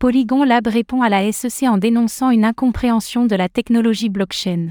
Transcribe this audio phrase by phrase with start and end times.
[0.00, 4.70] Polygon Lab répond à la SEC en dénonçant une incompréhension de la technologie blockchain.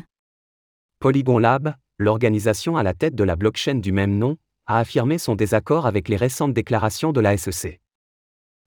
[0.98, 5.36] Polygon Lab, l'organisation à la tête de la blockchain du même nom, a affirmé son
[5.36, 7.80] désaccord avec les récentes déclarations de la SEC.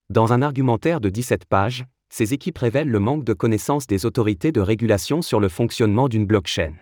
[0.09, 4.53] Dans un argumentaire de 17 pages, ces équipes révèlent le manque de connaissance des autorités
[4.53, 6.75] de régulation sur le fonctionnement d'une blockchain.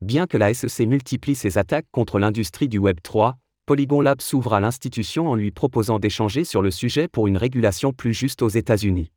[0.00, 3.36] Bien que la SEC multiplie ses attaques contre l'industrie du Web 3,
[3.70, 7.92] Polygon Lab s'ouvre à l'institution en lui proposant d'échanger sur le sujet pour une régulation
[7.92, 9.12] plus juste aux États-Unis.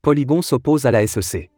[0.00, 1.50] Polygon s'oppose à la SEC.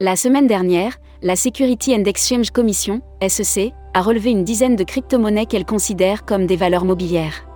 [0.00, 5.44] La semaine dernière, la Security and Exchange Commission, SEC, a relevé une dizaine de crypto-monnaies
[5.44, 7.46] qu'elle considère comme des valeurs mobilières.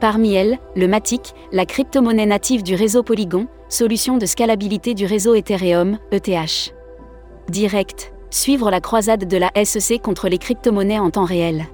[0.00, 5.36] Parmi elles, le Matic, la crypto-monnaie native du réseau Polygon, solution de scalabilité du réseau
[5.36, 6.74] Ethereum, ETH.
[7.48, 11.66] Direct, suivre la croisade de la SEC contre les crypto-monnaies en temps réel.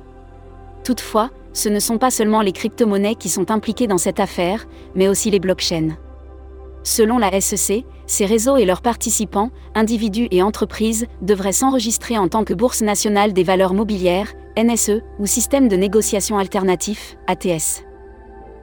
[0.84, 5.08] Toutefois, ce ne sont pas seulement les crypto-monnaies qui sont impliquées dans cette affaire, mais
[5.08, 5.96] aussi les blockchains.
[6.82, 12.44] Selon la SEC, ces réseaux et leurs participants, individus et entreprises, devraient s'enregistrer en tant
[12.44, 17.84] que Bourse nationale des valeurs mobilières, NSE, ou Système de négociation alternatif, ATS.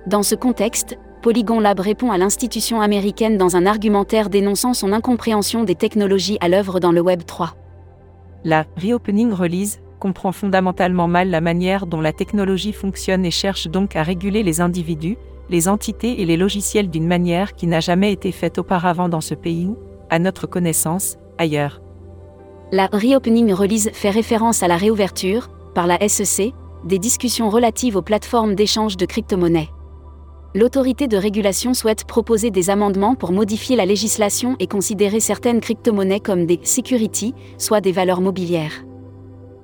[0.05, 5.65] Dans ce contexte, Polygon Lab répond à l'institution américaine dans un argumentaire dénonçant son incompréhension
[5.65, 7.55] des technologies à l'œuvre dans le Web 3.
[8.45, 13.97] La Reopening Release comprend fondamentalement mal la manière dont la technologie fonctionne et cherche donc
[13.97, 15.17] à réguler les individus,
[15.49, 19.35] les entités et les logiciels d'une manière qui n'a jamais été faite auparavant dans ce
[19.35, 19.77] pays ou,
[20.09, 21.81] à notre connaissance, ailleurs.
[22.71, 26.53] La Reopening Release fait référence à la réouverture, par la SEC,
[26.85, 29.69] des discussions relatives aux plateformes d'échange de crypto-monnaies.
[30.55, 36.19] L'autorité de régulation souhaite proposer des amendements pour modifier la législation et considérer certaines crypto-monnaies
[36.19, 38.83] comme des securities, soit des valeurs mobilières.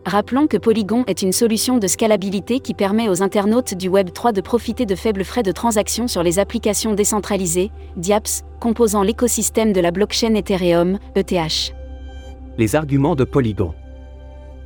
[0.05, 4.31] Rappelons que Polygon est une solution de scalabilité qui permet aux internautes du Web 3
[4.31, 9.81] de profiter de faibles frais de transaction sur les applications décentralisées, DIAPS, composant l'écosystème de
[9.81, 11.73] la blockchain Ethereum, ETH.
[12.59, 13.73] Les arguments de Polygon.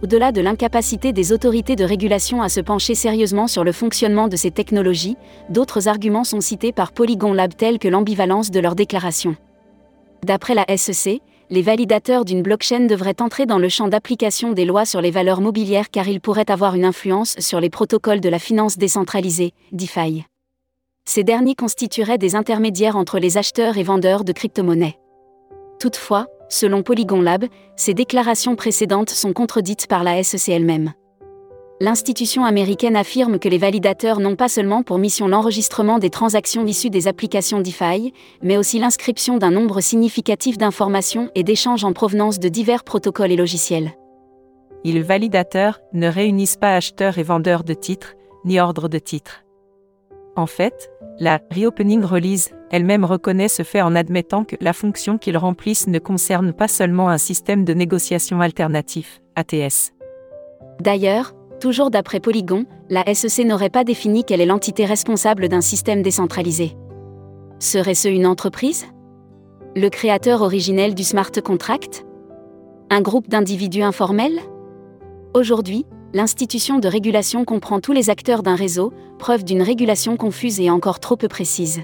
[0.02, 4.38] Au-delà de l'incapacité des autorités de régulation à se pencher sérieusement sur le fonctionnement de
[4.38, 5.18] ces technologies,
[5.50, 9.36] d'autres arguments sont cités par Polygon Lab tels que l'ambivalence de leurs déclarations.
[10.24, 14.86] D'après la SEC, les validateurs d'une blockchain devraient entrer dans le champ d'application des lois
[14.86, 18.40] sur les valeurs mobilières car ils pourraient avoir une influence sur les protocoles de la
[18.40, 20.24] finance décentralisée, DeFi.
[21.04, 24.98] Ces derniers constitueraient des intermédiaires entre les acheteurs et vendeurs de crypto-monnaies.
[25.80, 27.46] Toutefois, selon Polygon Lab,
[27.76, 30.94] ces déclarations précédentes sont contredites par la SEC elle-même
[31.82, 36.90] l'institution américaine affirme que les validateurs n'ont pas seulement pour mission l'enregistrement des transactions issues
[36.90, 42.50] des applications DeFi, mais aussi l'inscription d'un nombre significatif d'informations et d'échanges en provenance de
[42.50, 43.94] divers protocoles et logiciels.
[44.84, 49.44] Les validateurs ne réunissent pas acheteurs et vendeurs de titres, ni ordres de titres.
[50.36, 50.90] En fait,
[51.20, 56.00] la Reopening Release elle-même reconnaît ce fait en admettant que la fonction qu'ils remplissent ne
[56.00, 59.94] concerne pas seulement un système de négociation alternatif, ATS.
[60.80, 66.02] D'ailleurs, Toujours d'après Polygon, la SEC n'aurait pas défini quelle est l'entité responsable d'un système
[66.02, 66.78] décentralisé.
[67.60, 68.86] Serait-ce une entreprise?
[69.76, 72.06] Le créateur originel du smart contract?
[72.90, 74.40] Un groupe d'individus informels?
[75.34, 80.70] Aujourd'hui, l'institution de régulation comprend tous les acteurs d'un réseau, preuve d'une régulation confuse et
[80.70, 81.82] encore trop peu précise.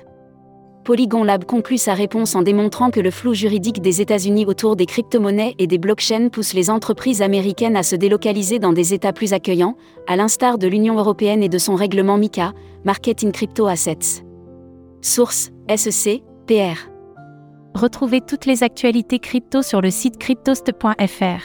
[0.85, 4.85] Polygon Lab conclut sa réponse en démontrant que le flou juridique des États-Unis autour des
[4.85, 9.33] crypto-monnaies et des blockchains pousse les entreprises américaines à se délocaliser dans des États plus
[9.33, 12.53] accueillants, à l'instar de l'Union européenne et de son règlement MICA,
[12.83, 14.23] Market in Crypto Assets.
[15.01, 16.77] Source SEC, PR.
[17.73, 21.41] Retrouvez toutes les actualités crypto sur le site cryptost.fr.